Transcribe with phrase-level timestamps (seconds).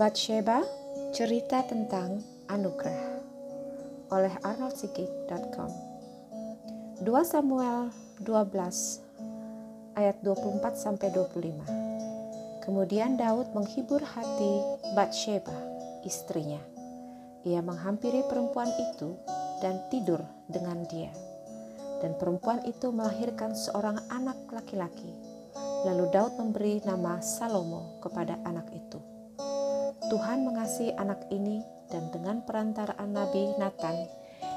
[0.00, 0.64] Batsheba,
[1.12, 3.20] cerita tentang anugerah
[4.08, 5.68] oleh arnoldsikik.com
[7.04, 7.92] 2 Samuel
[8.24, 12.64] 12 ayat 24 sampai 25.
[12.64, 14.64] Kemudian Daud menghibur hati
[14.96, 15.52] Batsheba,
[16.08, 16.64] istrinya.
[17.44, 19.20] Ia menghampiri perempuan itu
[19.60, 21.12] dan tidur dengan dia.
[22.00, 25.12] Dan perempuan itu melahirkan seorang anak laki-laki.
[25.84, 29.09] Lalu Daud memberi nama Salomo kepada anak itu.
[30.10, 33.94] Tuhan mengasihi anak ini dan dengan perantaraan Nabi Nathan,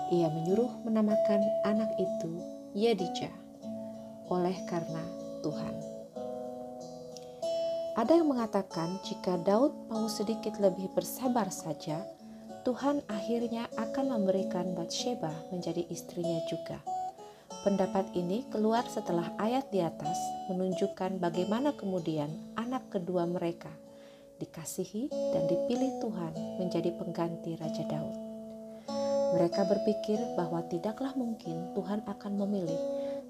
[0.09, 2.41] ia menyuruh menamakan anak itu
[2.73, 3.29] Yedija
[4.33, 5.05] oleh karena
[5.45, 5.75] Tuhan.
[7.93, 12.01] Ada yang mengatakan jika Daud mau sedikit lebih bersabar saja,
[12.65, 16.81] Tuhan akhirnya akan memberikan Batsheba menjadi istrinya juga.
[17.61, 20.17] Pendapat ini keluar setelah ayat di atas
[20.49, 23.82] menunjukkan bagaimana kemudian anak kedua mereka
[24.43, 28.17] dikasihi dan dipilih Tuhan menjadi pengganti Raja Daud.
[29.39, 32.77] Mereka berpikir bahwa tidaklah mungkin Tuhan akan memilih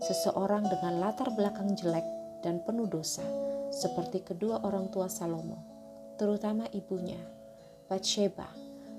[0.02, 2.04] seseorang dengan latar belakang jelek
[2.44, 3.24] dan penuh dosa
[3.72, 5.64] seperti kedua orang tua Salomo,
[6.20, 7.18] terutama ibunya,
[7.88, 8.50] Bathsheba,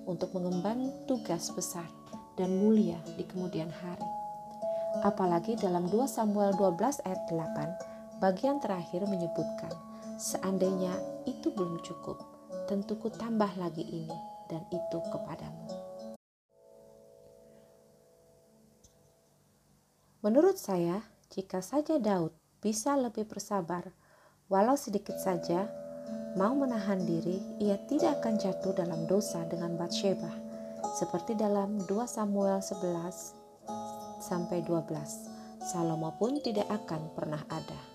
[0.09, 1.87] untuk mengemban tugas besar
[2.41, 4.09] dan mulia di kemudian hari.
[5.05, 9.75] Apalagi dalam 2 Samuel 12 ayat 8, bagian terakhir menyebutkan,
[10.19, 10.95] seandainya
[11.27, 12.19] itu belum cukup,
[12.71, 15.67] tentu ku tambah lagi ini dan itu kepadamu.
[20.25, 22.33] Menurut saya, jika saja Daud
[22.65, 23.93] bisa lebih bersabar,
[24.49, 25.69] walau sedikit saja,
[26.33, 30.33] mau menahan diri, ia tidak akan jatuh dalam dosa dengan Bathsheba,
[30.97, 33.45] seperti dalam 2 Samuel 11
[34.25, 35.65] sampai 12.
[35.65, 37.94] Salomo pun tidak akan pernah ada.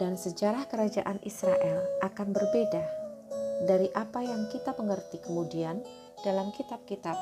[0.00, 2.80] Dan sejarah kerajaan Israel akan berbeda
[3.68, 5.84] dari apa yang kita mengerti kemudian
[6.24, 7.20] dalam kitab-kitab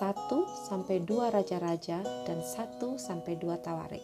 [0.00, 0.32] 1
[0.72, 4.00] sampai 2 raja-raja dan 1 sampai 2 tawarik.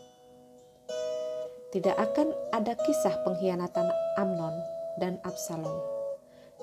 [1.72, 3.88] Tidak akan ada kisah pengkhianatan
[4.20, 4.52] Amnon
[5.00, 5.80] dan Absalom.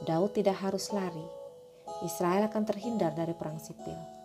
[0.06, 1.25] Daud tidak harus lari.
[2.06, 4.22] Israel akan terhindar dari perang sipil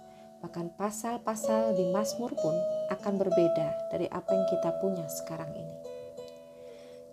[0.47, 2.55] Bahkan pasal-pasal di Mazmur pun
[2.93, 5.85] akan berbeda dari apa yang kita punya sekarang ini.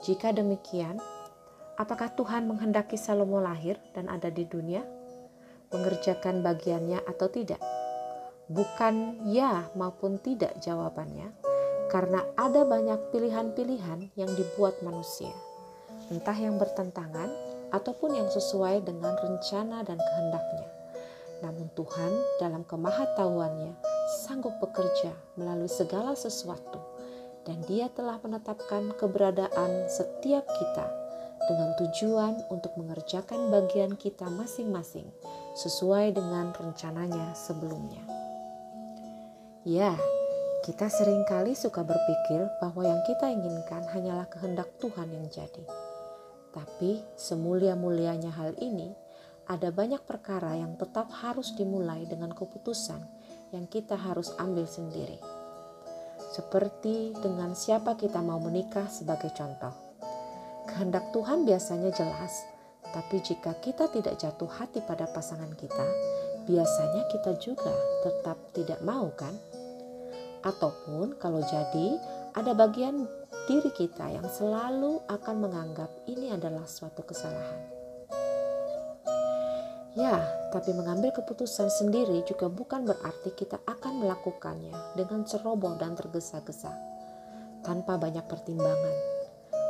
[0.03, 1.00] Jika demikian,
[1.80, 4.84] apakah Tuhan menghendaki Salomo lahir dan ada di dunia,
[5.72, 7.64] mengerjakan bagiannya atau tidak?
[8.52, 11.31] Bukan ya maupun tidak jawabannya,
[11.88, 15.31] karena ada banyak pilihan-pilihan yang dibuat manusia,
[16.12, 17.31] entah yang bertentangan
[17.72, 20.68] ataupun yang sesuai dengan rencana dan kehendaknya.
[21.47, 22.12] Namun Tuhan
[22.44, 23.80] dalam kemahatauannya
[24.28, 26.93] sanggup bekerja melalui segala sesuatu
[27.44, 30.88] dan dia telah menetapkan keberadaan setiap kita
[31.44, 35.12] dengan tujuan untuk mengerjakan bagian kita masing-masing
[35.59, 38.04] sesuai dengan rencananya sebelumnya.
[39.68, 39.96] Ya,
[40.64, 45.64] kita sering kali suka berpikir bahwa yang kita inginkan hanyalah kehendak Tuhan yang jadi.
[46.56, 48.96] Tapi semulia-mulianya hal ini,
[49.44, 53.04] ada banyak perkara yang tetap harus dimulai dengan keputusan
[53.52, 55.43] yang kita harus ambil sendiri.
[56.33, 59.69] Seperti dengan siapa kita mau menikah sebagai contoh.
[60.66, 62.33] Kehendak Tuhan biasanya jelas,
[62.89, 65.85] tapi jika kita tidak jatuh hati pada pasangan kita,
[66.49, 67.69] biasanya kita juga
[68.01, 69.38] tetap tidak mau kan?
[70.41, 72.01] Ataupun kalau jadi
[72.33, 73.05] ada bagian
[73.45, 77.72] diri kita yang selalu akan menganggap ini adalah suatu kesalahan.
[79.94, 86.74] Ya, tapi mengambil keputusan sendiri juga bukan berarti kita akan melakukannya dengan ceroboh dan tergesa-gesa,
[87.62, 88.98] tanpa banyak pertimbangan,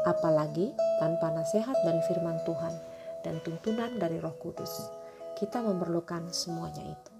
[0.07, 0.71] apalagi
[1.03, 2.71] tanpa nasihat dari firman Tuhan
[3.27, 4.87] dan tuntunan dari Roh Kudus.
[5.35, 7.11] Kita memerlukan semuanya itu.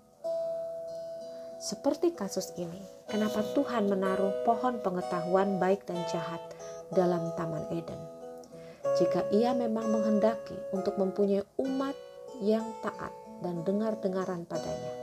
[1.60, 2.80] Seperti kasus ini,
[3.12, 6.40] kenapa Tuhan menaruh pohon pengetahuan baik dan jahat
[6.96, 8.00] dalam Taman Eden?
[8.96, 11.96] Jika Ia memang menghendaki untuk mempunyai umat
[12.42, 13.14] yang taat
[13.44, 14.94] dan dengar-dengaran padanya.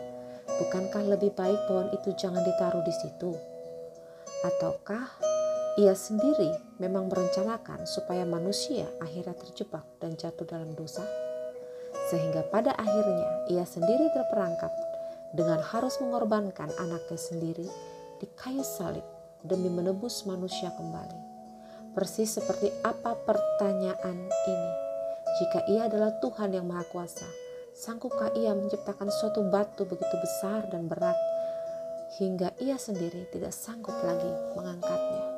[0.59, 3.33] Bukankah lebih baik pohon itu jangan ditaruh di situ?
[4.41, 5.07] Ataukah
[5.79, 6.51] ia sendiri
[6.81, 11.05] memang merencanakan supaya manusia akhirnya terjebak dan jatuh dalam dosa?
[12.11, 14.73] Sehingga pada akhirnya ia sendiri terperangkap
[15.37, 17.69] dengan harus mengorbankan anaknya sendiri
[18.19, 19.05] di kayu salib
[19.47, 21.31] demi menebus manusia kembali.
[21.95, 24.90] Persis seperti apa pertanyaan ini?
[25.39, 27.29] Jika ia adalah Tuhan yang Maha Kuasa,
[27.77, 31.17] sanggupkah ia menciptakan suatu batu begitu besar dan berat
[32.19, 35.31] hingga ia sendiri tidak sanggup lagi mengangkatnya?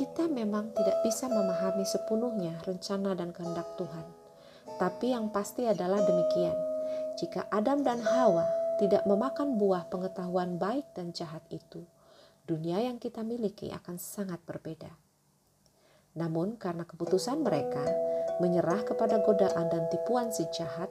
[0.00, 4.08] kita memang tidak bisa memahami sepenuhnya rencana dan kehendak Tuhan.
[4.80, 6.56] Tapi yang pasti adalah demikian.
[7.20, 8.48] Jika Adam dan Hawa
[8.80, 11.84] tidak memakan buah pengetahuan baik dan jahat itu,
[12.48, 14.88] dunia yang kita miliki akan sangat berbeda.
[16.18, 17.82] Namun karena keputusan mereka
[18.42, 20.90] menyerah kepada godaan dan tipuan si jahat,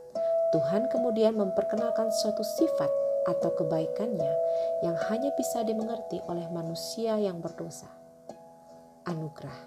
[0.55, 2.91] Tuhan kemudian memperkenalkan suatu sifat
[3.27, 4.33] atau kebaikannya
[4.81, 7.89] yang hanya bisa dimengerti oleh manusia yang berdosa.
[9.05, 9.59] Anugerah.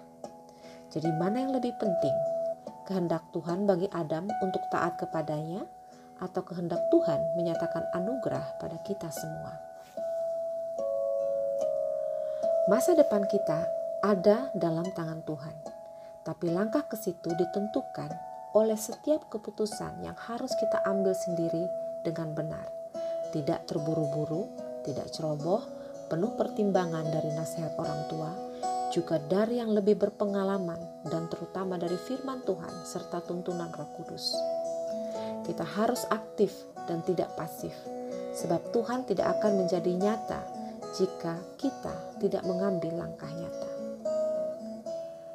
[0.89, 2.15] Jadi mana yang lebih penting?
[2.83, 5.63] Kehendak Tuhan bagi Adam untuk taat kepadanya
[6.19, 9.53] atau kehendak Tuhan menyatakan anugerah pada kita semua.
[12.67, 15.55] Masa depan kita ada dalam tangan Tuhan,
[16.27, 18.11] tapi langkah ke situ ditentukan
[18.51, 21.63] oleh setiap keputusan yang harus kita ambil sendiri
[22.03, 22.67] dengan benar,
[23.31, 24.51] tidak terburu-buru,
[24.83, 25.63] tidak ceroboh,
[26.11, 28.27] penuh pertimbangan dari nasihat orang tua,
[28.91, 34.35] juga dari yang lebih berpengalaman dan terutama dari firman Tuhan serta tuntunan Roh Kudus.
[35.47, 36.51] Kita harus aktif
[36.91, 37.71] dan tidak pasif,
[38.35, 40.43] sebab Tuhan tidak akan menjadi nyata
[40.99, 43.72] jika kita tidak mengambil langkah nyata.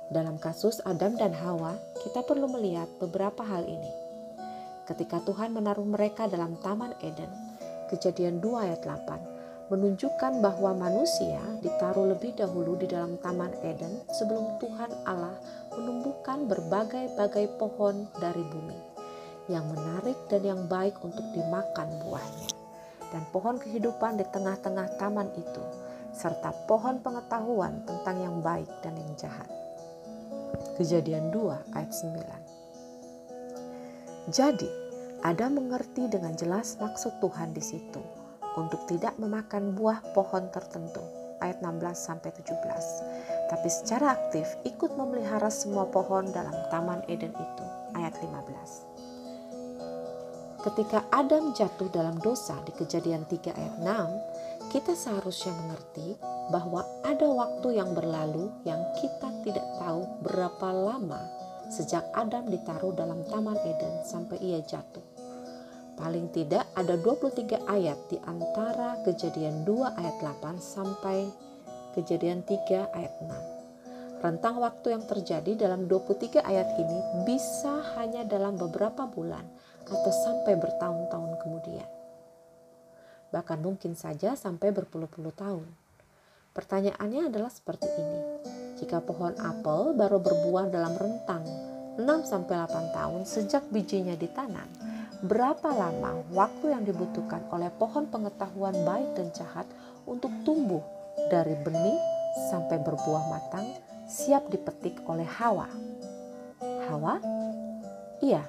[0.08, 3.92] Dalam kasus Adam dan Hawa, kita perlu melihat beberapa hal ini.
[4.88, 7.28] Ketika Tuhan menaruh mereka dalam Taman Eden,
[7.88, 14.60] Kejadian 2 ayat 8 menunjukkan bahwa manusia ditaruh lebih dahulu di dalam Taman Eden sebelum
[14.60, 15.32] Tuhan Allah
[15.72, 18.76] menumbuhkan berbagai-bagai pohon dari bumi
[19.48, 22.48] yang menarik dan yang baik untuk dimakan buahnya.
[23.08, 25.64] Dan pohon kehidupan di tengah-tengah taman itu,
[26.12, 29.48] serta pohon pengetahuan tentang yang baik dan yang jahat.
[30.76, 34.28] Kejadian 2 ayat 9.
[34.28, 34.68] Jadi,
[35.24, 38.02] ada mengerti dengan jelas maksud Tuhan di situ
[38.54, 41.02] untuk tidak memakan buah pohon tertentu
[41.42, 42.54] ayat 16 sampai 17.
[43.48, 47.64] Tapi secara aktif ikut memelihara semua pohon dalam taman Eden itu
[47.96, 48.88] ayat 15
[50.68, 56.18] ketika Adam jatuh dalam dosa di kejadian 3 ayat 6, kita seharusnya mengerti
[56.48, 61.20] bahwa ada waktu yang berlalu yang kita tidak tahu berapa lama
[61.68, 65.04] sejak Adam ditaruh dalam Taman Eden sampai ia jatuh.
[65.98, 71.26] Paling tidak ada 23 ayat di antara kejadian 2 ayat 8 sampai
[71.98, 74.22] kejadian 3 ayat 6.
[74.22, 79.42] Rentang waktu yang terjadi dalam 23 ayat ini bisa hanya dalam beberapa bulan
[79.86, 81.88] atau sampai bertahun-tahun kemudian.
[83.34, 85.87] Bahkan mungkin saja sampai berpuluh-puluh tahun.
[86.52, 88.20] Pertanyaannya adalah seperti ini.
[88.78, 91.42] Jika pohon apel baru berbuah dalam rentang
[91.98, 94.70] 6 sampai 8 tahun sejak bijinya ditanam,
[95.26, 99.66] berapa lama waktu yang dibutuhkan oleh pohon pengetahuan baik dan jahat
[100.06, 100.82] untuk tumbuh
[101.26, 101.98] dari benih
[102.54, 103.66] sampai berbuah matang
[104.06, 105.66] siap dipetik oleh Hawa?
[106.86, 107.18] Hawa?
[108.22, 108.46] Iya,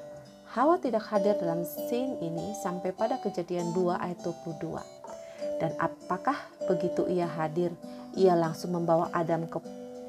[0.54, 4.99] Hawa tidak hadir dalam scene ini sampai pada kejadian 2 ayat 22.
[5.60, 7.76] Dan apakah begitu ia hadir,
[8.16, 9.60] ia langsung membawa Adam ke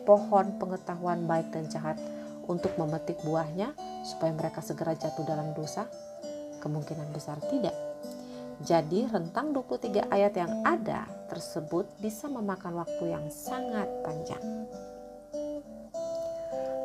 [0.07, 1.99] pohon pengetahuan baik dan jahat
[2.51, 5.87] untuk memetik buahnya supaya mereka segera jatuh dalam dosa?
[6.59, 7.75] Kemungkinan besar tidak.
[8.61, 14.69] Jadi rentang 23 ayat yang ada tersebut bisa memakan waktu yang sangat panjang.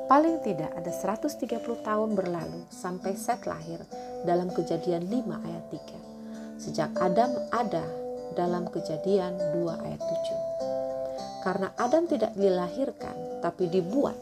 [0.06, 3.82] Paling tidak ada 130 tahun berlalu sampai Set lahir
[4.24, 6.62] dalam kejadian 5 ayat 3.
[6.62, 11.46] Sejak Adam ada dalam kejadian 2 ayat 7.
[11.46, 14.18] Karena Adam tidak dilahirkan tapi dibuat,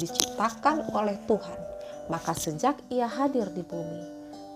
[0.00, 1.60] diciptakan oleh Tuhan,
[2.08, 4.02] maka sejak ia hadir di bumi,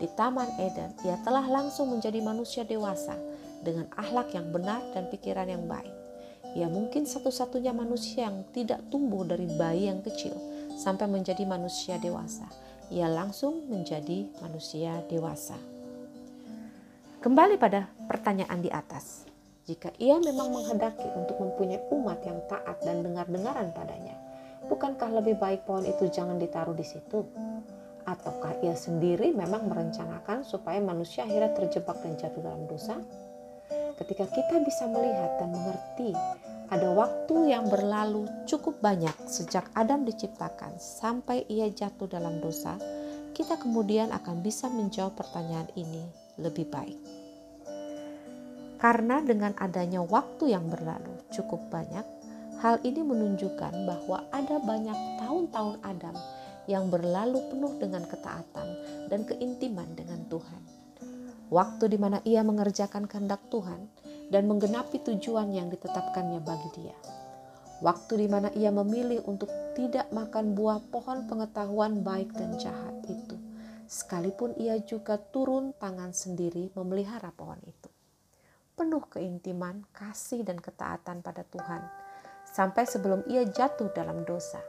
[0.00, 3.12] di Taman Eden, ia telah langsung menjadi manusia dewasa
[3.60, 5.92] dengan akhlak yang benar dan pikiran yang baik.
[6.56, 10.32] Ia mungkin satu-satunya manusia yang tidak tumbuh dari bayi yang kecil,
[10.80, 12.48] sampai menjadi manusia dewasa.
[12.88, 15.75] Ia langsung menjadi manusia dewasa.
[17.26, 19.26] Kembali pada pertanyaan di atas.
[19.66, 24.14] Jika ia memang menghendaki untuk mempunyai umat yang taat dan dengar-dengaran padanya,
[24.71, 27.26] bukankah lebih baik pohon itu jangan ditaruh di situ?
[28.06, 32.95] Ataukah ia sendiri memang merencanakan supaya manusia akhirnya terjebak dan jatuh dalam dosa?
[33.99, 36.14] Ketika kita bisa melihat dan mengerti
[36.71, 42.78] ada waktu yang berlalu cukup banyak sejak Adam diciptakan sampai ia jatuh dalam dosa,
[43.35, 46.06] kita kemudian akan bisa menjawab pertanyaan ini
[46.40, 47.15] lebih baik.
[48.76, 52.04] Karena dengan adanya waktu yang berlalu cukup banyak,
[52.61, 56.16] hal ini menunjukkan bahwa ada banyak tahun-tahun Adam
[56.66, 58.68] yang berlalu penuh dengan ketaatan
[59.09, 60.62] dan keintiman dengan Tuhan.
[61.47, 63.87] Waktu di mana ia mengerjakan kehendak Tuhan
[64.35, 66.97] dan menggenapi tujuan yang ditetapkannya bagi dia.
[67.85, 73.37] waktu di mana ia memilih untuk tidak makan buah pohon pengetahuan baik dan jahat itu,
[73.85, 77.95] sekalipun ia juga turun tangan sendiri memelihara pohon itu.
[78.76, 81.80] Penuh keintiman, kasih, dan ketaatan pada Tuhan,
[82.45, 84.61] sampai sebelum ia jatuh dalam dosa.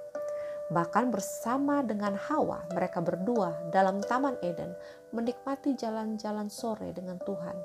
[0.72, 4.72] Bahkan bersama dengan Hawa, mereka berdua dalam Taman Eden
[5.12, 7.56] menikmati jalan-jalan sore dengan Tuhan,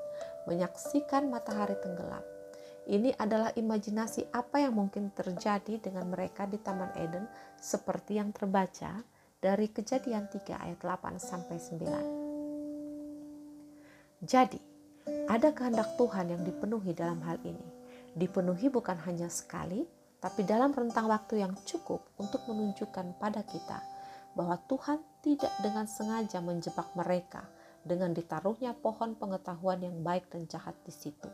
[0.47, 2.23] menyaksikan matahari tenggelam
[2.83, 7.23] ini adalah imajinasi apa yang mungkin terjadi dengan mereka di Taman Eden
[7.55, 9.07] seperti yang terbaca
[9.39, 11.55] dari Kejadian 3 ayat 8 sampai
[14.19, 14.19] 9.
[14.23, 14.59] Jadi,
[15.27, 17.67] ada kehendak Tuhan yang dipenuhi dalam hal ini.
[18.13, 19.83] Dipenuhi bukan hanya sekali,
[20.21, 23.79] tapi dalam rentang waktu yang cukup untuk menunjukkan pada kita
[24.33, 27.45] bahwa Tuhan tidak dengan sengaja menjebak mereka
[27.83, 31.27] dengan ditaruhnya pohon pengetahuan yang baik dan jahat di situ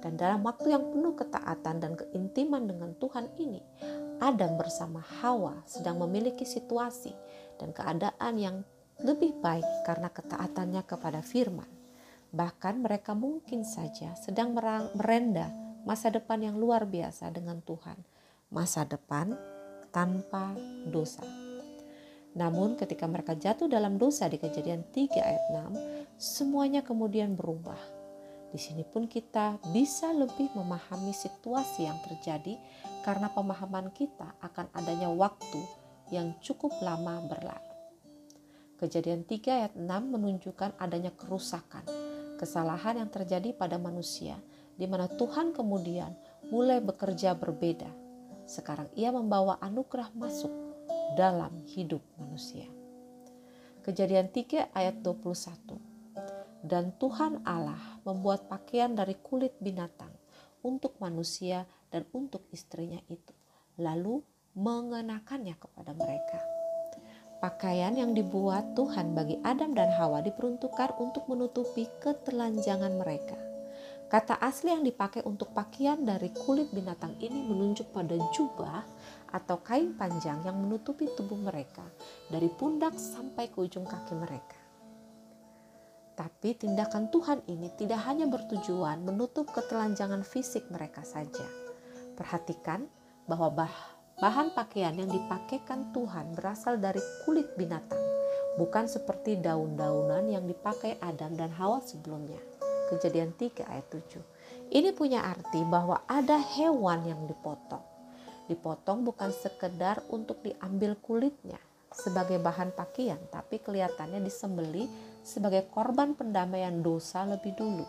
[0.00, 3.60] dan dalam waktu yang penuh ketaatan dan keintiman dengan Tuhan ini,
[4.22, 7.12] Adam bersama Hawa sedang memiliki situasi
[7.60, 8.56] dan keadaan yang
[9.02, 11.81] lebih baik karena ketaatannya kepada firman.
[12.32, 14.56] Bahkan mereka mungkin saja sedang
[14.96, 15.52] merenda
[15.84, 18.00] masa depan yang luar biasa dengan Tuhan.
[18.48, 19.36] Masa depan
[19.92, 20.56] tanpa
[20.88, 21.24] dosa.
[22.32, 28.02] Namun ketika mereka jatuh dalam dosa di kejadian 3 ayat 6, semuanya kemudian berubah
[28.52, 32.60] di sini pun kita bisa lebih memahami situasi yang terjadi
[33.00, 35.64] karena pemahaman kita akan adanya waktu
[36.12, 37.72] yang cukup lama berlalu.
[38.76, 41.80] Kejadian 3 ayat 6 menunjukkan adanya kerusakan,
[42.42, 44.34] kesalahan yang terjadi pada manusia
[44.74, 46.10] di mana Tuhan kemudian
[46.50, 47.86] mulai bekerja berbeda.
[48.50, 50.50] Sekarang ia membawa anugerah masuk
[51.14, 52.66] dalam hidup manusia.
[53.86, 60.10] Kejadian 3 ayat 21 dan Tuhan Allah membuat pakaian dari kulit binatang
[60.66, 63.34] untuk manusia dan untuk istrinya itu,
[63.78, 64.22] lalu
[64.54, 66.51] mengenakannya kepada mereka.
[67.42, 73.34] Pakaian yang dibuat Tuhan bagi Adam dan Hawa diperuntukkan untuk menutupi ketelanjangan mereka.
[74.06, 78.86] Kata asli yang dipakai untuk pakaian dari kulit binatang ini menunjuk pada jubah
[79.34, 81.82] atau kain panjang yang menutupi tubuh mereka
[82.30, 84.62] dari pundak sampai ke ujung kaki mereka.
[86.14, 91.42] Tapi tindakan Tuhan ini tidak hanya bertujuan menutup ketelanjangan fisik mereka saja.
[92.14, 92.86] Perhatikan
[93.26, 98.00] bahwa bah bahan pakaian yang dipakaikan Tuhan berasal dari kulit binatang,
[98.60, 102.40] bukan seperti daun-daunan yang dipakai Adam dan Hawa sebelumnya.
[102.92, 104.20] Kejadian 3 ayat 7.
[104.72, 107.80] Ini punya arti bahwa ada hewan yang dipotong.
[108.52, 111.56] Dipotong bukan sekedar untuk diambil kulitnya
[111.92, 114.88] sebagai bahan pakaian, tapi kelihatannya disembeli
[115.24, 117.84] sebagai korban pendamaian dosa lebih dulu.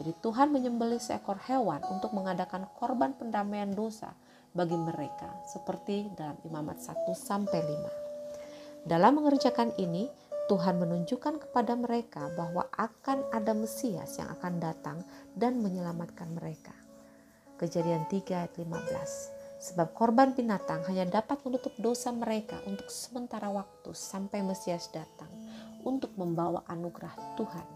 [0.00, 4.16] Jadi Tuhan menyembelih seekor hewan untuk mengadakan korban pendamaian dosa
[4.52, 8.88] bagi mereka seperti dalam Imamat 1 sampai 5.
[8.88, 10.12] Dalam mengerjakan ini,
[10.50, 14.98] Tuhan menunjukkan kepada mereka bahwa akan ada Mesias yang akan datang
[15.32, 16.76] dan menyelamatkan mereka.
[17.56, 19.40] Kejadian 3 ayat 15.
[19.62, 25.30] Sebab korban binatang hanya dapat menutup dosa mereka untuk sementara waktu sampai Mesias datang
[25.86, 27.66] untuk membawa anugerah Tuhan,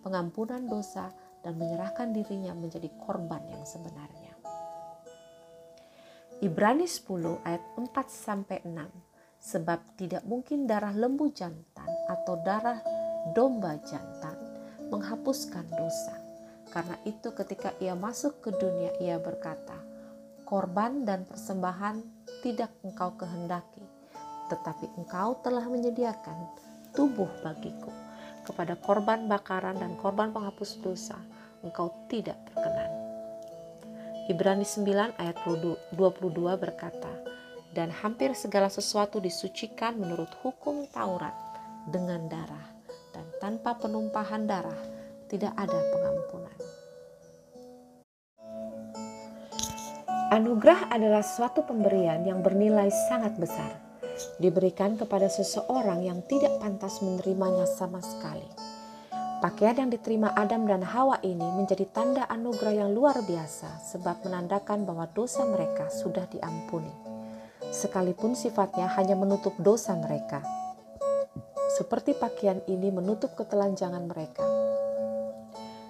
[0.00, 1.12] pengampunan dosa,
[1.44, 4.17] dan menyerahkan dirinya menjadi korban yang sebenarnya.
[6.38, 8.70] Ibrani 10 ayat 4 sampai 6.
[9.42, 12.78] Sebab tidak mungkin darah lembu jantan atau darah
[13.34, 14.38] domba jantan
[14.86, 16.14] menghapuskan dosa.
[16.70, 19.74] Karena itu ketika ia masuk ke dunia ia berkata,
[20.46, 22.06] korban dan persembahan
[22.46, 23.82] tidak engkau kehendaki,
[24.46, 26.38] tetapi engkau telah menyediakan
[26.94, 27.90] tubuh bagiku.
[28.46, 31.18] Kepada korban bakaran dan korban penghapus dosa,
[31.66, 32.87] engkau tidak berkenan.
[34.28, 35.96] Ibrani 9 ayat 22
[36.60, 37.08] berkata,
[37.72, 41.32] dan hampir segala sesuatu disucikan menurut hukum Taurat
[41.88, 42.68] dengan darah,
[43.16, 44.76] dan tanpa penumpahan darah
[45.32, 46.58] tidak ada pengampunan.
[50.28, 53.80] Anugerah adalah suatu pemberian yang bernilai sangat besar
[54.36, 58.67] diberikan kepada seseorang yang tidak pantas menerimanya sama sekali.
[59.38, 64.82] Pakaian yang diterima Adam dan Hawa ini menjadi tanda anugerah yang luar biasa sebab menandakan
[64.82, 66.90] bahwa dosa mereka sudah diampuni.
[67.70, 70.42] Sekalipun sifatnya hanya menutup dosa mereka.
[71.78, 74.42] Seperti pakaian ini menutup ketelanjangan mereka.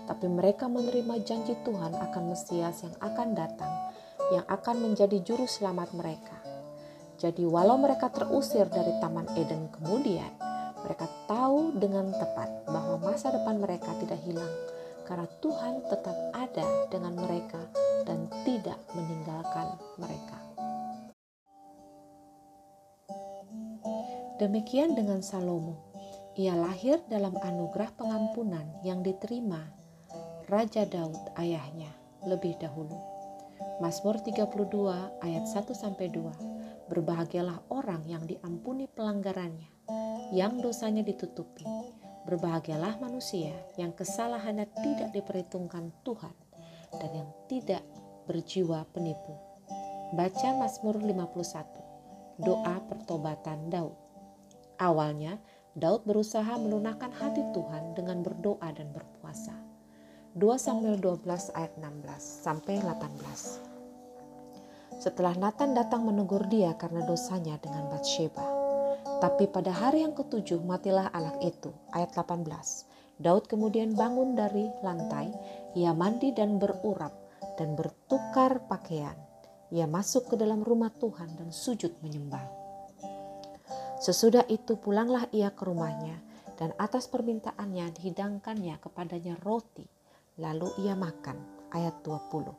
[0.04, 3.72] Tapi mereka menerima janji Tuhan akan Mesias yang akan datang,
[4.28, 6.38] yang akan menjadi juru selamat mereka
[7.18, 10.30] jadi walau mereka terusir dari Taman Eden kemudian,
[10.86, 14.54] mereka tahu dengan tepat bahwa masa depan mereka tidak hilang
[15.08, 17.64] karena Tuhan tetap ada dengan mereka
[18.04, 20.38] dan tidak meninggalkan mereka.
[24.38, 25.90] Demikian dengan Salomo.
[26.38, 29.58] Ia lahir dalam anugerah pengampunan yang diterima
[30.46, 31.90] Raja Daud ayahnya
[32.22, 32.94] lebih dahulu.
[33.82, 34.46] Mazmur 32
[35.26, 36.86] ayat 1 sampai 2.
[36.86, 39.77] Berbahagialah orang yang diampuni pelanggarannya
[40.32, 41.64] yang dosanya ditutupi.
[42.28, 46.36] Berbahagialah manusia yang kesalahannya tidak diperhitungkan Tuhan
[46.92, 47.80] dan yang tidak
[48.28, 49.32] berjiwa penipu.
[50.12, 52.44] Baca Mazmur 51.
[52.44, 53.96] Doa pertobatan Daud.
[54.76, 55.40] Awalnya,
[55.72, 59.56] Daud berusaha melunakkan hati Tuhan dengan berdoa dan berpuasa.
[60.36, 61.24] 2 Samuel 12
[61.56, 63.68] ayat 16 sampai 18.
[64.98, 68.57] Setelah Nathan datang menegur dia karena dosanya dengan Bathsheba.
[69.18, 71.74] Tapi pada hari yang ketujuh matilah anak itu.
[71.90, 72.46] Ayat 18.
[73.18, 75.34] Daud kemudian bangun dari lantai,
[75.74, 77.10] ia mandi dan berurap
[77.58, 79.18] dan bertukar pakaian.
[79.74, 82.46] Ia masuk ke dalam rumah Tuhan dan sujud menyembah.
[83.98, 86.22] Sesudah itu pulanglah ia ke rumahnya
[86.54, 89.82] dan atas permintaannya dihidangkannya kepadanya roti.
[90.38, 91.58] Lalu ia makan.
[91.74, 92.54] Ayat 20.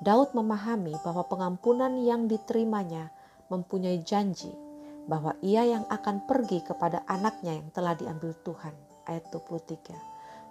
[0.00, 3.12] Daud memahami bahwa pengampunan yang diterimanya
[3.52, 4.71] mempunyai janji
[5.06, 8.74] bahwa ia yang akan pergi kepada anaknya yang telah diambil Tuhan.
[9.06, 9.98] Ayat 23.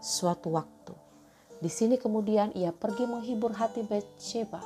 [0.03, 0.93] Suatu waktu.
[1.61, 4.59] Di sini kemudian ia pergi menghibur hati Bathsheba.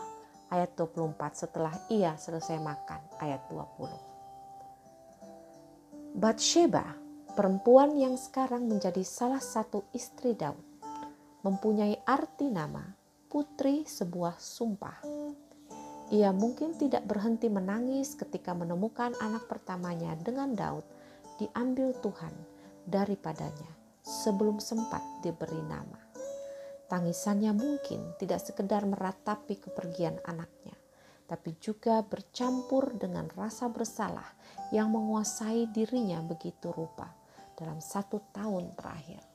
[0.49, 3.01] Ayat 24 setelah ia selesai makan.
[3.19, 6.15] Ayat 20.
[6.15, 6.95] Bathsheba,
[7.35, 10.63] perempuan yang sekarang menjadi salah satu istri Daud,
[11.43, 12.95] mempunyai arti nama
[13.27, 15.03] putri sebuah sumpah.
[16.13, 20.85] Ia mungkin tidak berhenti menangis ketika menemukan anak pertamanya dengan Daud
[21.41, 22.33] diambil Tuhan
[22.85, 23.73] daripadanya
[24.05, 25.97] sebelum sempat diberi nama.
[26.85, 30.77] Tangisannya mungkin tidak sekedar meratapi kepergian anaknya,
[31.25, 34.29] tapi juga bercampur dengan rasa bersalah
[34.69, 37.09] yang menguasai dirinya begitu rupa
[37.57, 39.25] dalam satu tahun terakhir.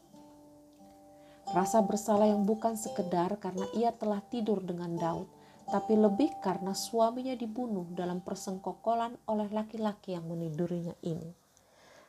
[1.50, 5.26] Rasa bersalah yang bukan sekedar karena ia telah tidur dengan Daud,
[5.68, 11.34] tapi lebih karena suaminya dibunuh dalam persengkokolan oleh laki-laki yang menidurinya ini.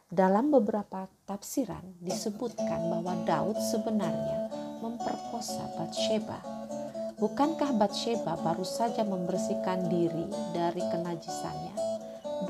[0.07, 6.61] Dalam beberapa tafsiran disebutkan bahwa Daud sebenarnya memperkosa Bathsheba
[7.21, 10.25] Bukankah Bathsheba baru saja membersihkan diri
[10.57, 11.77] dari kenajisannya?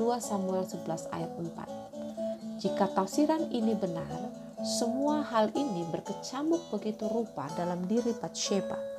[0.16, 2.56] Samuel 11 ayat 4.
[2.56, 4.08] Jika tafsiran ini benar,
[4.64, 8.91] semua hal ini berkecamuk begitu rupa dalam diri Bathsheba.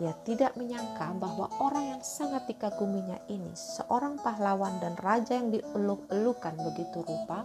[0.00, 6.56] Ia tidak menyangka bahwa orang yang sangat dikaguminya ini, seorang pahlawan dan raja yang dieluk-elukan
[6.56, 7.44] begitu rupa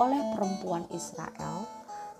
[0.00, 1.68] oleh perempuan Israel,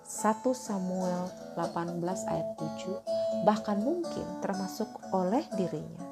[0.04, 6.04] 1 Samuel 18 ayat 7 bahkan mungkin termasuk oleh dirinya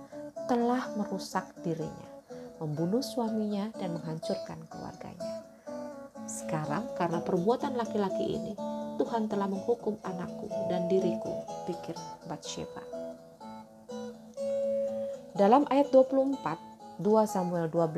[0.49, 2.09] telah merusak dirinya,
[2.59, 5.45] membunuh suaminya dan menghancurkan keluarganya.
[6.25, 8.55] Sekarang karena perbuatan laki-laki ini,
[8.97, 11.95] Tuhan telah menghukum anakku dan diriku, pikir
[12.27, 13.00] Bathsheba.
[15.41, 17.97] Dalam ayat 24, 2 Samuel 12,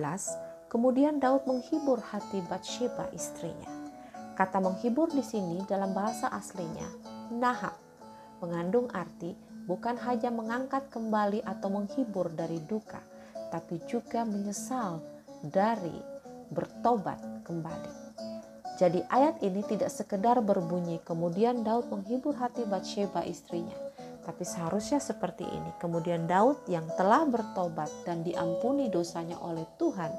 [0.70, 3.66] kemudian Daud menghibur hati Bathsheba istrinya
[4.38, 6.87] Kata menghibur di sini dalam bahasa aslinya
[7.35, 7.74] nahak,
[8.38, 9.35] mengandung arti
[9.66, 13.02] bukan hanya mengangkat kembali atau menghibur dari duka,
[13.50, 15.02] tapi juga menyesal
[15.42, 15.98] dari
[16.55, 18.22] bertobat kembali.
[18.78, 23.74] Jadi ayat ini tidak sekedar berbunyi kemudian Daud menghibur hati Bathsheba istrinya,
[24.22, 25.70] tapi seharusnya seperti ini.
[25.82, 30.11] Kemudian Daud yang telah bertobat dan diampuni dosanya oleh Tuhan,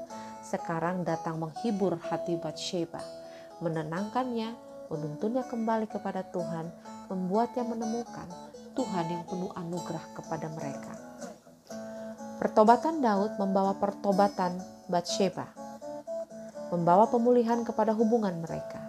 [0.44, 3.24] sekarang datang menghibur hati Bathsheba
[3.62, 4.52] menenangkannya,
[4.90, 6.68] menuntunnya kembali kepada Tuhan,
[7.10, 8.28] membuatnya menemukan
[8.74, 10.92] Tuhan yang penuh anugerah kepada mereka.
[12.42, 14.58] Pertobatan Daud membawa pertobatan
[14.90, 15.48] Bathsheba,
[16.74, 18.82] membawa pemulihan kepada hubungan mereka.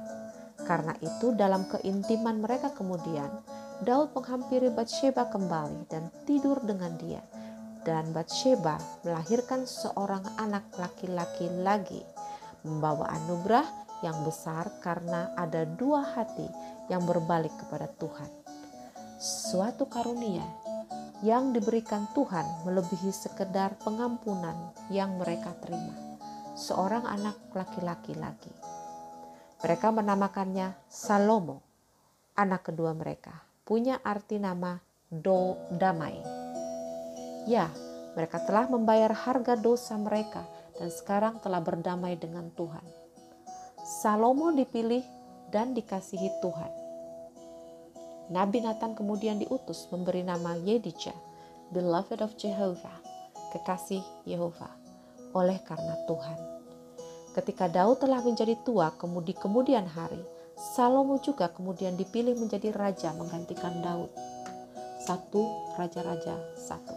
[0.66, 3.30] Karena itu dalam keintiman mereka kemudian,
[3.84, 7.20] Daud menghampiri Bathsheba kembali dan tidur dengan dia.
[7.84, 12.02] Dan Bathsheba melahirkan seorang anak laki-laki lagi,
[12.66, 13.68] membawa anugerah
[14.02, 16.48] yang besar karena ada dua hati
[16.90, 18.32] yang berbalik kepada Tuhan.
[19.22, 20.44] Suatu karunia
[21.22, 25.94] yang diberikan Tuhan melebihi sekedar pengampunan yang mereka terima.
[26.58, 28.52] Seorang anak laki-laki lagi.
[29.62, 31.62] Mereka menamakannya Salomo,
[32.34, 33.45] anak kedua mereka.
[33.66, 34.78] Punya arti nama
[35.10, 36.22] Do Damai.
[37.50, 37.74] Ya,
[38.14, 40.46] mereka telah membayar harga dosa mereka
[40.78, 42.86] dan sekarang telah berdamai dengan Tuhan.
[44.06, 45.02] Salomo dipilih
[45.50, 46.72] dan dikasihi Tuhan.
[48.30, 51.18] Nabi Nathan kemudian diutus memberi nama Yedija,
[51.74, 53.02] beloved of Jehovah,
[53.50, 54.70] kekasih Yehova,
[55.34, 56.38] oleh karena Tuhan.
[57.34, 63.84] Ketika Daud telah menjadi tua kemudi kemudian hari, Salomo juga kemudian dipilih menjadi raja menggantikan
[63.84, 64.08] Daud.
[65.04, 65.44] Satu
[65.76, 66.96] Raja-Raja satu.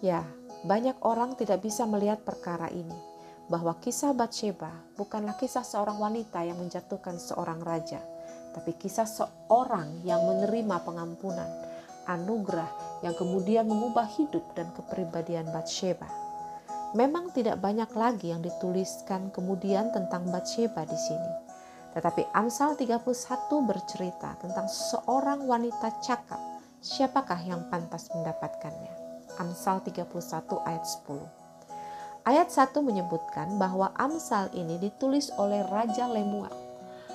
[0.00, 0.24] Ya,
[0.64, 2.96] banyak orang tidak bisa melihat perkara ini,
[3.52, 8.02] bahwa kisah Batsheba bukanlah kisah seorang wanita yang menjatuhkan seorang raja,
[8.56, 11.46] tapi kisah seorang yang menerima pengampunan,
[12.08, 12.72] anugerah
[13.06, 16.08] yang kemudian mengubah hidup dan kepribadian Batsheba.
[16.96, 21.47] Memang tidak banyak lagi yang dituliskan kemudian tentang Batsheba di sini.
[21.96, 23.04] Tetapi Amsal 31
[23.64, 26.40] bercerita tentang seorang wanita cakap.
[26.78, 28.92] Siapakah yang pantas mendapatkannya?
[29.38, 30.08] Amsal 31
[30.66, 32.28] ayat 10.
[32.28, 36.52] Ayat 1 menyebutkan bahwa Amsal ini ditulis oleh Raja Lemuel.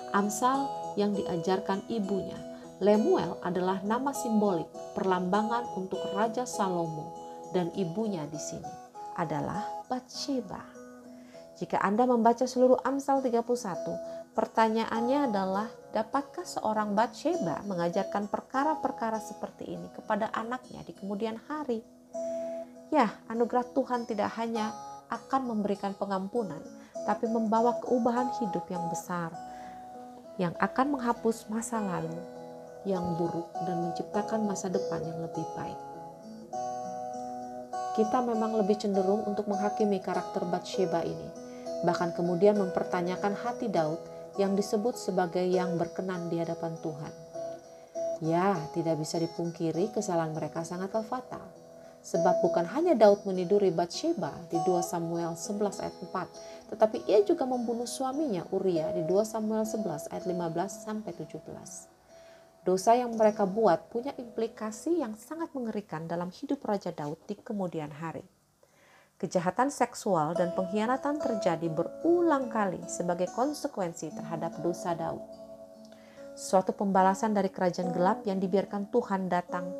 [0.09, 0.65] Amsal
[0.97, 2.37] yang diajarkan ibunya.
[2.81, 7.13] Lemuel adalah nama simbolik perlambangan untuk Raja Salomo
[7.53, 8.71] dan ibunya di sini
[9.15, 10.72] adalah Batsheba.
[11.53, 13.45] Jika Anda membaca seluruh Amsal 31,
[14.33, 21.85] pertanyaannya adalah dapatkah seorang Batsheba mengajarkan perkara-perkara seperti ini kepada anaknya di kemudian hari?
[22.89, 24.73] Ya, anugerah Tuhan tidak hanya
[25.13, 26.61] akan memberikan pengampunan,
[27.05, 29.29] tapi membawa keubahan hidup yang besar
[30.41, 32.17] yang akan menghapus masa lalu
[32.89, 35.77] yang buruk dan menciptakan masa depan yang lebih baik
[37.93, 41.29] kita memang lebih cenderung untuk menghakimi karakter Bathsheba ini,
[41.83, 43.99] bahkan kemudian mempertanyakan hati Daud
[44.41, 47.13] yang disebut sebagai yang berkenan di hadapan Tuhan.
[48.23, 51.43] Ya, tidak bisa dipungkiri kesalahan mereka sangatlah fatal.
[52.03, 57.47] Sebab bukan hanya Daud meniduri Bathsheba di 2 Samuel 11 ayat 4, tetapi ia juga
[57.47, 61.93] membunuh suaminya Uria di 2 Samuel 11 ayat 15 sampai 17.
[62.63, 67.91] Dosa yang mereka buat punya implikasi yang sangat mengerikan dalam hidup Raja Daud di kemudian
[67.91, 68.23] hari.
[69.23, 75.23] Kejahatan seksual dan pengkhianatan terjadi berulang kali sebagai konsekuensi terhadap dosa Daud.
[76.35, 79.71] Suatu pembalasan dari kerajaan gelap yang dibiarkan Tuhan datang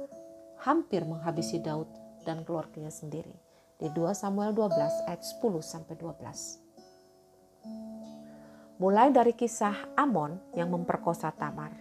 [0.63, 1.91] hampir menghabisi Daud
[2.23, 3.35] dan keluarganya sendiri.
[3.75, 8.79] Di 2 Samuel 12 ayat 10 sampai 12.
[8.79, 11.75] Mulai dari kisah Amon yang memperkosa Tamar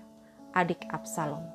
[0.50, 1.46] adik Absalom.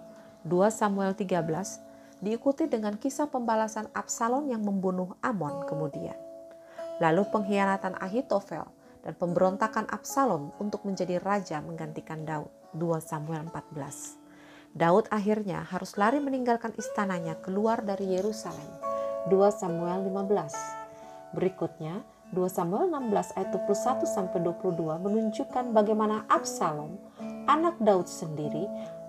[0.48, 1.84] 2 Samuel 13
[2.22, 6.18] diikuti dengan kisah pembalasan Absalom yang membunuh Amon kemudian.
[6.98, 8.66] Lalu pengkhianatan Ahitofel
[9.06, 12.50] dan pemberontakan Absalom untuk menjadi raja menggantikan Daud.
[12.76, 14.76] 2 Samuel 14.
[14.78, 18.70] Daud akhirnya harus lari meninggalkan istananya keluar dari Yerusalem.
[19.32, 21.34] 2 Samuel 15.
[21.34, 27.00] Berikutnya, 2 Samuel 16 ayat 21 sampai 22 menunjukkan bagaimana Absalom
[27.48, 28.68] anak Daud sendiri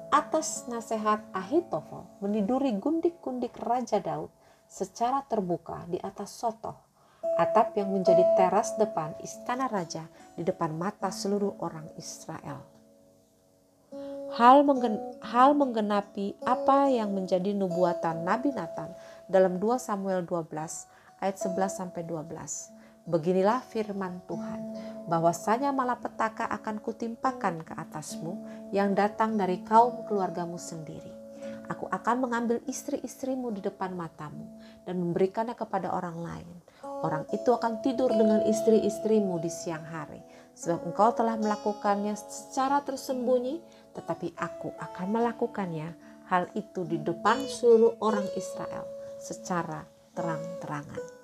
[0.08, 4.32] atas nasihat Ahitofel meniduri gundik-gundik Raja Daud
[4.68, 6.76] secara terbuka di atas sotoh,
[7.36, 12.64] atap yang menjadi teras depan istana raja di depan mata seluruh orang Israel.
[14.36, 18.92] Hal, menggen hal menggenapi apa yang menjadi nubuatan Nabi Nathan
[19.24, 20.52] dalam 2 Samuel 12
[21.24, 22.77] ayat 11 sampai 12
[23.08, 24.60] Beginilah firman Tuhan,
[25.08, 28.36] bahwasanya malapetaka akan kutimpakan ke atasmu
[28.68, 31.16] yang datang dari kaum keluargamu sendiri.
[31.72, 34.44] Aku akan mengambil istri-istrimu di depan matamu
[34.84, 36.48] dan memberikannya kepada orang lain.
[36.84, 40.20] Orang itu akan tidur dengan istri-istrimu di siang hari,
[40.52, 43.64] sebab engkau telah melakukannya secara tersembunyi,
[43.96, 45.96] tetapi aku akan melakukannya
[46.28, 48.84] hal itu di depan seluruh orang Israel
[49.16, 51.17] secara terang-terangan.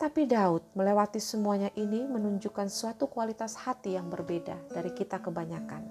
[0.00, 5.84] Tapi Daud melewati semuanya ini menunjukkan suatu kualitas hati yang berbeda dari kita kebanyakan.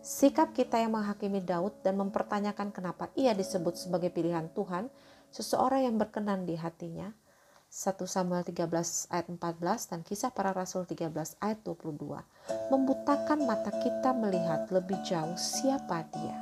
[0.00, 4.88] Sikap kita yang menghakimi Daud dan mempertanyakan kenapa ia disebut sebagai pilihan Tuhan,
[5.28, 7.12] seseorang yang berkenan di hatinya.
[7.68, 12.00] 1 Samuel 13 ayat 14 dan kisah para rasul 13 ayat 22
[12.72, 16.36] membutakan mata kita melihat lebih jauh siapa dia.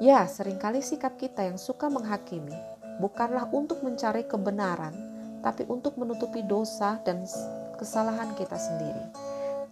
[0.00, 4.94] Ya, sering kali sikap kita yang suka menghakimi bukanlah untuk mencari kebenaran,
[5.42, 7.26] tapi untuk menutupi dosa dan
[7.76, 9.04] kesalahan kita sendiri.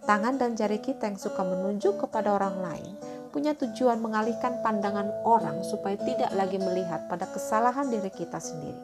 [0.03, 2.93] Tangan dan jari kita yang suka menunjuk kepada orang lain
[3.33, 8.77] punya tujuan mengalihkan pandangan orang supaya tidak lagi melihat pada kesalahan diri kita sendiri.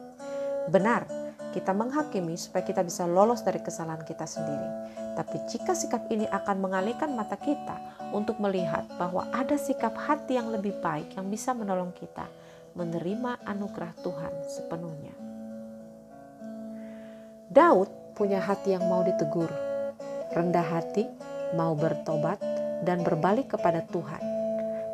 [0.66, 1.06] Benar,
[1.54, 4.68] kita menghakimi supaya kita bisa lolos dari kesalahan kita sendiri.
[5.14, 7.78] Tapi jika sikap ini akan mengalihkan mata kita
[8.10, 12.26] untuk melihat bahwa ada sikap hati yang lebih baik yang bisa menolong kita,
[12.74, 15.14] menerima anugerah Tuhan sepenuhnya.
[17.50, 19.50] Daud punya hati yang mau ditegur,
[20.30, 21.10] rendah hati,
[21.58, 22.38] mau bertobat,
[22.86, 24.22] dan berbalik kepada Tuhan.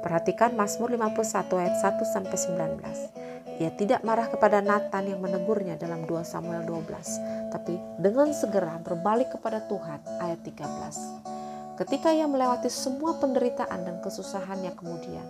[0.01, 3.27] Perhatikan Mazmur 51 ayat 1 sampai 19.
[3.57, 9.33] Ia tidak marah kepada Nathan yang menegurnya dalam 2 Samuel 12, tapi dengan segera berbalik
[9.33, 11.77] kepada Tuhan ayat 13.
[11.77, 15.25] Ketika ia melewati semua penderitaan dan kesusahannya kemudian,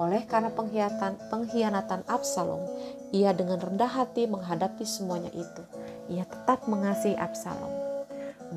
[0.00, 2.64] oleh karena pengkhianatan, pengkhianatan Absalom,
[3.12, 5.62] ia dengan rendah hati menghadapi semuanya itu.
[6.08, 7.68] Ia tetap mengasihi Absalom.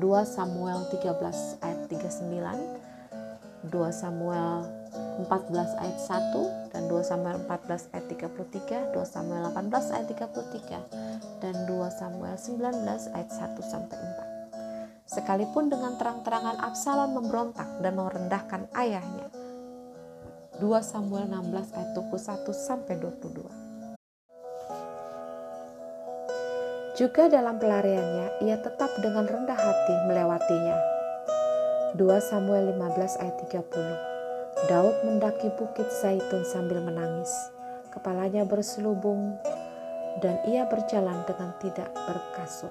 [0.24, 4.64] Samuel 13 ayat 39, 2 Samuel
[5.20, 11.54] 14 ayat 1 dan 2 Samuel 14 ayat 33, 2 Samuel 18 ayat 33 dan
[11.68, 15.06] 2 Samuel 19 ayat 1 sampai 4.
[15.06, 19.43] Sekalipun dengan terang-terangan Absalom memberontak dan merendahkan ayahnya.
[20.54, 23.42] 2 Samuel 16 ayat 21 sampai 22.
[26.94, 30.78] Juga dalam pelariannya, ia tetap dengan rendah hati melewatinya.
[31.98, 37.34] 2 Samuel 15 ayat 30 Daud mendaki bukit Zaitun sambil menangis.
[37.90, 39.34] Kepalanya berselubung
[40.22, 42.70] dan ia berjalan dengan tidak berkasut.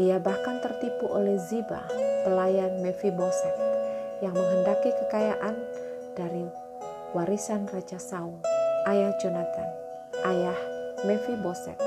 [0.00, 1.84] Ia bahkan tertipu oleh Ziba,
[2.24, 3.52] pelayan Mephiboset,
[4.24, 5.60] yang menghendaki kekayaan
[6.20, 6.44] dari
[7.16, 8.44] warisan Raja Saul,
[8.84, 9.68] ayah Jonathan,
[10.28, 10.58] ayah
[11.08, 11.80] Mephiboset.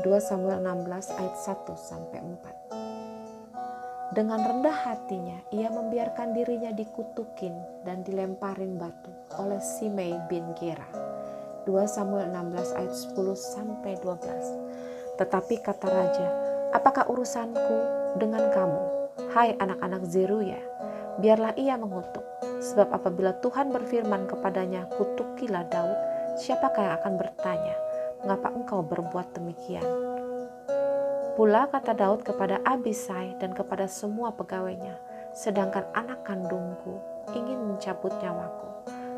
[0.00, 4.16] 2 Samuel 16 ayat 1 sampai 4.
[4.16, 7.52] Dengan rendah hatinya, ia membiarkan dirinya dikutukin
[7.84, 10.88] dan dilemparin batu oleh Simei bin Gera.
[11.68, 15.20] 2 Samuel 16 ayat 10 sampai 12.
[15.20, 16.28] Tetapi kata raja,
[16.72, 17.76] apakah urusanku
[18.16, 18.82] dengan kamu?
[19.32, 20.60] Hai anak-anak Zeruya,
[21.18, 22.24] biarlah ia mengutuk.
[22.64, 25.98] Sebab apabila Tuhan berfirman kepadanya, kutukilah Daud,
[26.40, 27.76] siapakah yang akan bertanya,
[28.24, 29.84] mengapa engkau berbuat demikian?
[31.34, 34.96] Pula kata Daud kepada Abisai dan kepada semua pegawainya,
[35.34, 37.02] sedangkan anak kandungku
[37.34, 38.70] ingin mencabut nyawaku.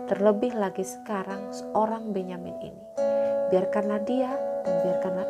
[0.08, 2.84] Terlebih lagi sekarang seorang Benyamin ini.
[3.52, 4.32] Biarkanlah dia
[4.64, 5.28] dan biarkanlah